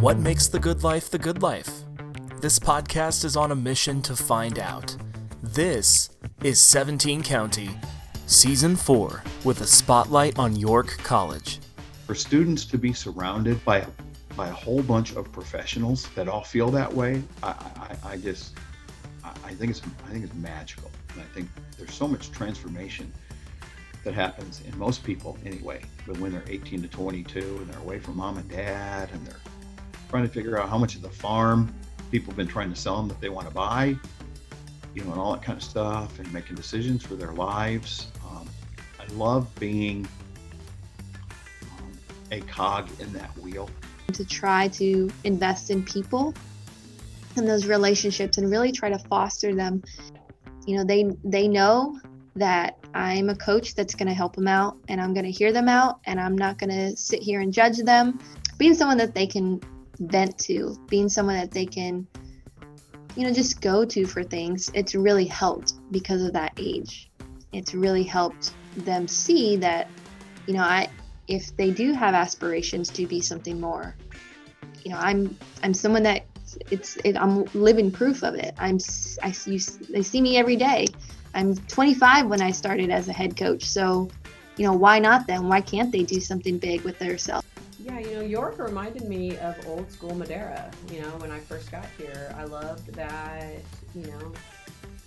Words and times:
What 0.00 0.18
makes 0.18 0.48
the 0.48 0.58
good 0.58 0.82
life 0.82 1.10
the 1.10 1.18
good 1.18 1.42
life? 1.42 1.68
This 2.40 2.58
podcast 2.58 3.22
is 3.22 3.36
on 3.36 3.52
a 3.52 3.54
mission 3.54 4.00
to 4.00 4.16
find 4.16 4.58
out. 4.58 4.96
This 5.42 6.08
is 6.42 6.58
17 6.58 7.22
County, 7.22 7.68
Season 8.26 8.76
4, 8.76 9.22
with 9.44 9.60
a 9.60 9.66
spotlight 9.66 10.38
on 10.38 10.56
York 10.56 10.96
College. 11.02 11.58
For 12.06 12.14
students 12.14 12.64
to 12.64 12.78
be 12.78 12.94
surrounded 12.94 13.62
by 13.62 13.86
by 14.36 14.48
a 14.48 14.52
whole 14.52 14.82
bunch 14.82 15.14
of 15.16 15.30
professionals 15.32 16.08
that 16.14 16.28
all 16.28 16.44
feel 16.44 16.70
that 16.70 16.90
way, 16.90 17.22
I, 17.42 17.48
I, 17.76 18.12
I 18.12 18.16
just 18.16 18.54
I 19.22 19.52
think 19.52 19.70
it's 19.70 19.82
I 20.06 20.12
think 20.12 20.24
it's 20.24 20.32
magical. 20.32 20.90
And 21.12 21.20
I 21.20 21.26
think 21.34 21.50
there's 21.76 21.92
so 21.92 22.08
much 22.08 22.30
transformation 22.30 23.12
that 24.04 24.14
happens 24.14 24.62
in 24.66 24.78
most 24.78 25.04
people 25.04 25.36
anyway. 25.44 25.82
But 26.06 26.18
when 26.20 26.32
they're 26.32 26.42
18 26.48 26.80
to 26.80 26.88
22 26.88 27.38
and 27.38 27.68
they're 27.68 27.80
away 27.80 27.98
from 27.98 28.16
mom 28.16 28.38
and 28.38 28.48
dad 28.48 29.10
and 29.12 29.26
they're 29.26 29.36
trying 30.10 30.24
to 30.24 30.28
figure 30.28 30.58
out 30.58 30.68
how 30.68 30.76
much 30.76 30.96
of 30.96 31.02
the 31.02 31.08
farm 31.08 31.72
people 32.10 32.32
have 32.32 32.36
been 32.36 32.48
trying 32.48 32.68
to 32.68 32.78
sell 32.78 32.96
them 32.96 33.08
that 33.08 33.20
they 33.20 33.28
want 33.28 33.46
to 33.46 33.54
buy, 33.54 33.96
you 34.94 35.04
know, 35.04 35.12
and 35.12 35.20
all 35.20 35.32
that 35.32 35.42
kind 35.42 35.56
of 35.56 35.62
stuff, 35.62 36.18
and 36.18 36.30
making 36.32 36.56
decisions 36.56 37.04
for 37.04 37.14
their 37.14 37.32
lives. 37.32 38.08
Um, 38.28 38.48
I 38.98 39.10
love 39.12 39.48
being 39.60 40.06
um, 41.78 41.92
a 42.32 42.40
cog 42.40 42.88
in 42.98 43.12
that 43.12 43.30
wheel. 43.38 43.70
To 44.14 44.24
try 44.24 44.66
to 44.68 45.08
invest 45.22 45.70
in 45.70 45.84
people 45.84 46.34
and 47.36 47.48
those 47.48 47.66
relationships 47.66 48.38
and 48.38 48.50
really 48.50 48.72
try 48.72 48.88
to 48.88 48.98
foster 48.98 49.54
them. 49.54 49.82
You 50.66 50.78
know, 50.78 50.84
they 50.84 51.12
they 51.22 51.46
know 51.46 52.00
that 52.34 52.78
I'm 52.94 53.28
a 53.28 53.36
coach 53.36 53.76
that's 53.76 53.94
going 53.94 54.08
to 54.08 54.14
help 54.14 54.34
them 54.34 54.48
out 54.48 54.76
and 54.88 55.00
I'm 55.00 55.14
going 55.14 55.24
to 55.26 55.30
hear 55.30 55.52
them 55.52 55.68
out 55.68 56.00
and 56.06 56.20
I'm 56.20 56.36
not 56.36 56.58
going 56.58 56.70
to 56.70 56.96
sit 56.96 57.22
here 57.22 57.40
and 57.40 57.52
judge 57.52 57.78
them. 57.78 58.18
Being 58.58 58.74
someone 58.74 58.98
that 58.98 59.14
they 59.14 59.26
can 59.26 59.60
vent 60.00 60.38
to, 60.38 60.76
being 60.88 61.08
someone 61.08 61.36
that 61.36 61.50
they 61.50 61.66
can, 61.66 62.06
you 63.16 63.24
know, 63.24 63.32
just 63.32 63.60
go 63.60 63.84
to 63.84 64.06
for 64.06 64.22
things, 64.22 64.70
it's 64.74 64.94
really 64.94 65.26
helped 65.26 65.74
because 65.92 66.22
of 66.22 66.32
that 66.32 66.52
age. 66.56 67.10
It's 67.52 67.74
really 67.74 68.02
helped 68.02 68.52
them 68.76 69.06
see 69.06 69.56
that, 69.56 69.88
you 70.46 70.54
know, 70.54 70.62
I, 70.62 70.88
if 71.28 71.54
they 71.56 71.70
do 71.70 71.92
have 71.92 72.14
aspirations 72.14 72.88
to 72.90 73.06
be 73.06 73.20
something 73.20 73.60
more, 73.60 73.94
you 74.84 74.92
know, 74.92 74.98
I'm, 74.98 75.36
I'm 75.62 75.74
someone 75.74 76.02
that 76.04 76.22
it's, 76.70 76.96
it, 77.04 77.16
I'm 77.16 77.44
living 77.54 77.90
proof 77.90 78.22
of 78.22 78.34
it. 78.34 78.54
I'm, 78.58 78.78
I 79.22 79.32
see, 79.32 79.58
they 79.90 80.02
see 80.02 80.20
me 80.20 80.36
every 80.36 80.56
day. 80.56 80.86
I'm 81.34 81.54
25 81.54 82.26
when 82.26 82.40
I 82.40 82.50
started 82.50 82.90
as 82.90 83.08
a 83.08 83.12
head 83.12 83.36
coach. 83.36 83.64
So, 83.64 84.08
you 84.56 84.66
know, 84.66 84.72
why 84.72 84.98
not 84.98 85.26
then? 85.26 85.48
Why 85.48 85.60
can't 85.60 85.92
they 85.92 86.02
do 86.02 86.20
something 86.20 86.58
big 86.58 86.82
with 86.82 86.98
themselves? 86.98 87.46
Yeah, 87.82 87.98
you 87.98 88.14
know, 88.14 88.20
York 88.20 88.58
reminded 88.58 89.08
me 89.08 89.38
of 89.38 89.56
old 89.66 89.90
school 89.90 90.14
Madera. 90.14 90.70
You 90.92 91.00
know, 91.00 91.08
when 91.18 91.30
I 91.30 91.38
first 91.38 91.70
got 91.70 91.86
here, 91.96 92.34
I 92.36 92.44
loved 92.44 92.92
that, 92.94 93.56
you 93.94 94.06
know, 94.06 94.32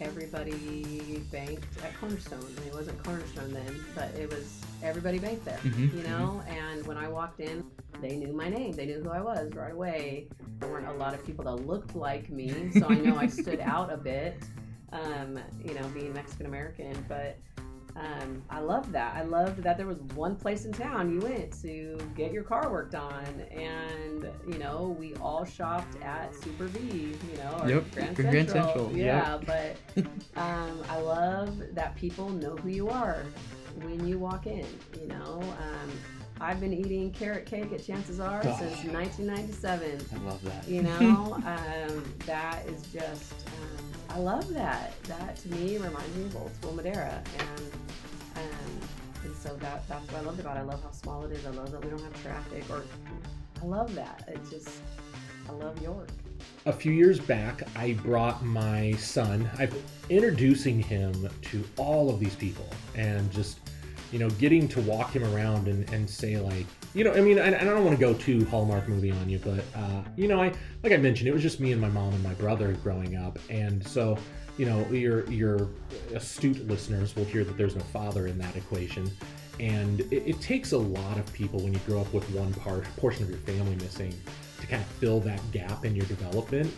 everybody 0.00 1.22
banked 1.32 1.82
at 1.82 1.98
Cornerstone. 1.98 2.38
I 2.38 2.60
mean, 2.60 2.68
it 2.68 2.74
wasn't 2.74 3.02
Cornerstone 3.02 3.52
then, 3.52 3.84
but 3.94 4.14
it 4.14 4.30
was 4.30 4.60
everybody 4.82 5.18
banked 5.18 5.44
there, 5.44 5.58
mm-hmm, 5.58 5.96
you 5.96 6.04
know? 6.04 6.42
Mm-hmm. 6.46 6.52
And 6.52 6.86
when 6.86 6.96
I 6.96 7.08
walked 7.08 7.40
in, 7.40 7.64
they 8.00 8.16
knew 8.16 8.32
my 8.32 8.48
name. 8.48 8.72
They 8.72 8.86
knew 8.86 9.02
who 9.02 9.10
I 9.10 9.20
was 9.20 9.52
right 9.54 9.72
away. 9.72 10.28
There 10.58 10.68
weren't 10.68 10.88
a 10.88 10.92
lot 10.92 11.12
of 11.12 11.24
people 11.26 11.44
that 11.44 11.66
looked 11.66 11.96
like 11.96 12.30
me, 12.30 12.70
so 12.72 12.86
I 12.88 12.94
know 12.94 13.16
I 13.16 13.26
stood 13.42 13.60
out 13.60 13.92
a 13.92 13.96
bit, 13.96 14.42
um, 14.92 15.38
you 15.64 15.74
know, 15.74 15.86
being 15.88 16.12
Mexican 16.12 16.46
American. 16.46 17.04
But 17.08 17.36
um, 18.00 18.42
I 18.48 18.60
loved 18.60 18.92
that. 18.92 19.14
I 19.14 19.22
loved 19.22 19.62
that 19.62 19.76
there 19.76 19.86
was 19.86 19.98
one 20.14 20.34
place 20.34 20.64
in 20.64 20.72
town 20.72 21.12
you 21.12 21.20
went 21.20 21.60
to 21.62 21.98
get 22.16 22.32
your 22.32 22.42
car 22.42 22.70
worked 22.70 22.94
on, 22.94 23.24
and 23.50 24.26
you 24.48 24.58
know 24.58 24.96
we 24.98 25.14
all 25.16 25.44
shopped 25.44 26.00
at 26.02 26.34
Super 26.34 26.66
V, 26.66 26.78
you 26.80 27.36
know, 27.36 27.60
or 27.62 27.68
yep, 27.68 27.90
Grand, 27.92 28.16
Grand 28.16 28.50
Central. 28.50 28.74
Central. 28.74 28.96
Yeah, 28.96 29.38
yep. 29.38 29.76
but 29.96 30.04
um, 30.40 30.82
I 30.88 30.98
love 30.98 31.58
that 31.72 31.94
people 31.96 32.30
know 32.30 32.56
who 32.56 32.70
you 32.70 32.88
are 32.88 33.22
when 33.82 34.06
you 34.06 34.18
walk 34.18 34.46
in. 34.46 34.66
You 35.00 35.08
know, 35.08 35.40
um, 35.42 35.90
I've 36.40 36.60
been 36.60 36.72
eating 36.72 37.12
carrot 37.12 37.44
cake 37.44 37.72
at 37.72 37.84
Chances 37.84 38.18
R 38.18 38.40
oh. 38.44 38.56
since 38.58 38.84
1997. 38.84 40.06
I 40.14 40.26
love 40.26 40.42
that. 40.44 40.66
You 40.66 40.82
know, 40.82 41.34
um, 41.44 42.14
that 42.26 42.66
is 42.66 42.82
just 42.92 43.34
um, 43.46 43.89
I 44.12 44.18
love 44.18 44.52
that. 44.54 45.00
That 45.04 45.36
to 45.36 45.48
me 45.50 45.78
reminds 45.78 46.14
me 46.16 46.24
of 46.24 46.36
old 46.36 46.54
school 46.56 46.74
Madera, 46.74 47.22
and 47.38 47.60
um, 48.36 48.80
and 49.24 49.36
so 49.36 49.54
that 49.56 49.86
that's 49.88 50.06
what 50.10 50.22
I 50.22 50.24
loved 50.24 50.40
about 50.40 50.56
it. 50.56 50.60
I 50.60 50.62
love 50.62 50.82
how 50.82 50.90
small 50.90 51.24
it 51.24 51.32
is. 51.32 51.46
I 51.46 51.50
love 51.50 51.70
that 51.70 51.84
we 51.84 51.90
don't 51.90 52.02
have 52.02 52.22
traffic, 52.22 52.64
or 52.70 52.82
I 53.62 53.64
love 53.64 53.94
that. 53.94 54.24
It 54.28 54.40
just 54.50 54.68
I 55.48 55.52
love 55.52 55.80
York. 55.80 56.08
A 56.66 56.72
few 56.72 56.92
years 56.92 57.20
back, 57.20 57.62
I 57.76 57.92
brought 57.94 58.44
my 58.44 58.92
son. 58.92 59.48
I'm 59.58 59.72
introducing 60.08 60.82
him 60.82 61.28
to 61.42 61.64
all 61.76 62.10
of 62.10 62.18
these 62.18 62.34
people, 62.34 62.68
and 62.96 63.30
just 63.30 63.60
you 64.12 64.18
know, 64.18 64.28
getting 64.30 64.66
to 64.68 64.80
walk 64.82 65.12
him 65.12 65.24
around 65.34 65.68
and, 65.68 65.88
and 65.92 66.08
say 66.08 66.38
like, 66.38 66.66
you 66.94 67.04
know, 67.04 67.12
I 67.12 67.20
mean, 67.20 67.38
I, 67.38 67.48
I 67.48 67.64
don't 67.64 67.84
want 67.84 67.96
to 67.96 68.00
go 68.00 68.14
too 68.14 68.44
Hallmark 68.46 68.88
movie 68.88 69.12
on 69.12 69.28
you, 69.28 69.38
but 69.38 69.64
uh, 69.74 70.02
you 70.16 70.28
know, 70.28 70.40
I 70.40 70.52
like 70.82 70.92
I 70.92 70.96
mentioned, 70.96 71.28
it 71.28 71.32
was 71.32 71.42
just 71.42 71.60
me 71.60 71.72
and 71.72 71.80
my 71.80 71.88
mom 71.88 72.12
and 72.12 72.22
my 72.22 72.34
brother 72.34 72.72
growing 72.82 73.16
up, 73.16 73.38
and 73.48 73.86
so 73.86 74.18
you 74.58 74.66
know, 74.66 74.86
your 74.90 75.30
your 75.30 75.68
astute 76.14 76.66
listeners 76.66 77.14
will 77.16 77.24
hear 77.24 77.44
that 77.44 77.56
there's 77.56 77.76
no 77.76 77.82
father 77.84 78.26
in 78.26 78.36
that 78.38 78.56
equation, 78.56 79.10
and 79.58 80.00
it, 80.00 80.22
it 80.26 80.40
takes 80.40 80.72
a 80.72 80.78
lot 80.78 81.16
of 81.16 81.32
people 81.32 81.60
when 81.60 81.72
you 81.72 81.80
grow 81.86 82.00
up 82.00 82.12
with 82.12 82.28
one 82.30 82.52
part 82.54 82.84
portion 82.96 83.22
of 83.22 83.30
your 83.30 83.38
family 83.38 83.76
missing 83.76 84.12
to 84.60 84.66
kind 84.66 84.82
of 84.82 84.88
fill 84.88 85.20
that 85.20 85.40
gap 85.52 85.84
in 85.84 85.94
your 85.94 86.06
development. 86.06 86.72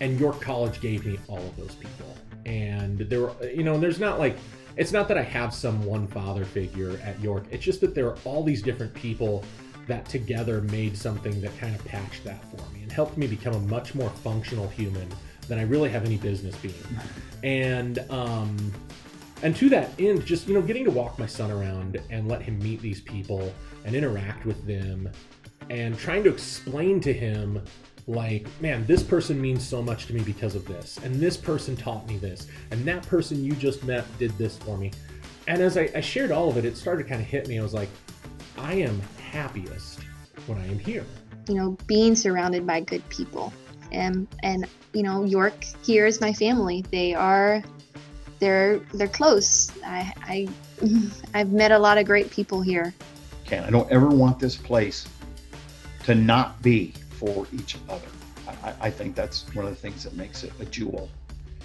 And 0.00 0.20
York 0.20 0.40
College 0.40 0.80
gave 0.80 1.06
me 1.06 1.18
all 1.26 1.38
of 1.38 1.56
those 1.56 1.74
people, 1.74 2.16
and 2.44 3.00
there 3.00 3.22
were, 3.22 3.34
you 3.48 3.64
know, 3.64 3.78
there's 3.78 3.98
not 3.98 4.18
like 4.18 4.38
it's 4.76 4.92
not 4.92 5.08
that 5.08 5.18
I 5.18 5.22
have 5.22 5.54
some 5.54 5.84
one 5.84 6.06
father 6.06 6.44
figure 6.44 7.00
at 7.02 7.18
York. 7.20 7.44
It's 7.50 7.64
just 7.64 7.80
that 7.80 7.94
there 7.94 8.06
are 8.06 8.16
all 8.24 8.42
these 8.42 8.62
different 8.62 8.92
people 8.94 9.44
that 9.86 10.04
together 10.06 10.62
made 10.62 10.96
something 10.96 11.40
that 11.40 11.56
kind 11.58 11.74
of 11.74 11.84
patched 11.84 12.24
that 12.24 12.44
for 12.50 12.56
me 12.72 12.82
and 12.82 12.90
helped 12.90 13.16
me 13.16 13.26
become 13.26 13.54
a 13.54 13.60
much 13.60 13.94
more 13.94 14.10
functional 14.10 14.68
human 14.68 15.08
than 15.48 15.58
I 15.58 15.62
really 15.62 15.88
have 15.90 16.04
any 16.04 16.16
business 16.16 16.56
being. 16.56 16.74
And 17.42 17.98
um, 18.10 18.72
and 19.42 19.54
to 19.56 19.68
that 19.68 19.90
end, 19.98 20.24
just 20.24 20.48
you 20.48 20.54
know, 20.54 20.62
getting 20.62 20.84
to 20.84 20.90
walk 20.90 21.18
my 21.18 21.26
son 21.26 21.50
around 21.50 22.00
and 22.10 22.28
let 22.28 22.42
him 22.42 22.58
meet 22.58 22.80
these 22.80 23.00
people 23.00 23.52
and 23.84 23.94
interact 23.94 24.44
with 24.44 24.66
them, 24.66 25.08
and 25.70 25.96
trying 25.98 26.24
to 26.24 26.30
explain 26.30 27.00
to 27.00 27.12
him 27.12 27.62
like, 28.06 28.46
man, 28.60 28.86
this 28.86 29.02
person 29.02 29.40
means 29.40 29.66
so 29.66 29.82
much 29.82 30.06
to 30.06 30.14
me 30.14 30.20
because 30.22 30.54
of 30.54 30.64
this, 30.66 30.98
and 31.02 31.14
this 31.16 31.36
person 31.36 31.76
taught 31.76 32.06
me 32.06 32.18
this, 32.18 32.46
and 32.70 32.84
that 32.84 33.06
person 33.06 33.42
you 33.42 33.52
just 33.52 33.84
met 33.84 34.04
did 34.18 34.36
this 34.38 34.56
for 34.58 34.76
me. 34.76 34.92
And 35.48 35.60
as 35.60 35.76
I, 35.76 35.90
I 35.94 36.00
shared 36.00 36.30
all 36.30 36.48
of 36.48 36.56
it, 36.56 36.64
it 36.64 36.76
started 36.76 37.04
to 37.04 37.08
kind 37.08 37.20
of 37.20 37.26
hit 37.26 37.48
me. 37.48 37.58
I 37.58 37.62
was 37.62 37.74
like, 37.74 37.88
I 38.58 38.74
am 38.74 39.00
happiest 39.30 40.00
when 40.46 40.58
I 40.58 40.66
am 40.66 40.78
here. 40.78 41.04
You 41.48 41.54
know, 41.54 41.78
being 41.86 42.16
surrounded 42.16 42.66
by 42.66 42.80
good 42.80 43.06
people. 43.08 43.52
And 43.92 44.26
and 44.42 44.66
you 44.92 45.02
know, 45.02 45.24
York 45.24 45.64
here 45.84 46.06
is 46.06 46.20
my 46.20 46.32
family. 46.32 46.84
They 46.90 47.14
are 47.14 47.62
they're 48.38 48.78
they're 48.94 49.08
close. 49.08 49.70
I, 49.84 50.12
I 50.22 50.48
I've 51.34 51.52
met 51.52 51.72
a 51.72 51.78
lot 51.78 51.98
of 51.98 52.06
great 52.06 52.30
people 52.30 52.60
here. 52.60 52.94
Ken, 53.44 53.62
I 53.64 53.70
don't 53.70 53.90
ever 53.90 54.08
want 54.08 54.40
this 54.40 54.56
place 54.56 55.06
to 56.04 56.14
not 56.14 56.60
be 56.62 56.92
for 57.16 57.46
each 57.52 57.76
other. 57.88 58.08
I, 58.62 58.74
I 58.82 58.90
think 58.90 59.14
that's 59.14 59.52
one 59.54 59.64
of 59.64 59.70
the 59.70 59.76
things 59.76 60.04
that 60.04 60.14
makes 60.14 60.44
it 60.44 60.52
a 60.60 60.64
jewel 60.64 61.08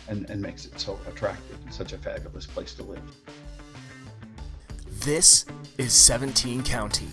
and, 0.07 0.29
and 0.29 0.41
makes 0.41 0.65
it 0.65 0.79
so 0.79 0.99
attractive 1.07 1.57
and 1.63 1.73
such 1.73 1.93
a 1.93 1.97
fabulous 1.97 2.45
place 2.45 2.73
to 2.75 2.83
live. 2.83 3.01
This 5.03 5.45
is 5.77 5.93
17 5.93 6.63
County, 6.63 7.07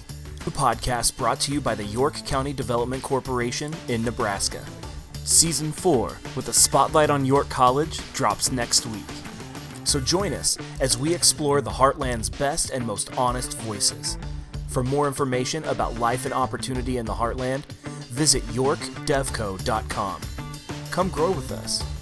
the 0.44 0.50
podcast 0.50 1.16
brought 1.16 1.40
to 1.40 1.52
you 1.52 1.60
by 1.60 1.74
the 1.74 1.84
York 1.84 2.14
County 2.26 2.52
Development 2.52 3.02
Corporation 3.02 3.74
in 3.88 4.04
Nebraska. 4.04 4.62
Season 5.24 5.72
4, 5.72 6.16
with 6.36 6.48
a 6.48 6.52
spotlight 6.52 7.10
on 7.10 7.24
York 7.24 7.48
College, 7.48 8.00
drops 8.14 8.50
next 8.50 8.86
week. 8.86 9.04
So 9.84 10.00
join 10.00 10.34
us 10.34 10.58
as 10.80 10.98
we 10.98 11.14
explore 11.14 11.60
the 11.60 11.70
Heartland's 11.70 12.28
best 12.28 12.70
and 12.70 12.86
most 12.86 13.16
honest 13.16 13.58
voices. 13.60 14.18
For 14.68 14.84
more 14.84 15.06
information 15.06 15.64
about 15.64 15.98
life 15.98 16.26
and 16.26 16.34
opportunity 16.34 16.98
in 16.98 17.06
the 17.06 17.14
Heartland, 17.14 17.62
visit 18.10 18.42
yorkdevco.com. 18.52 20.20
Come 20.90 21.08
grow 21.10 21.30
with 21.30 21.52
us. 21.52 21.97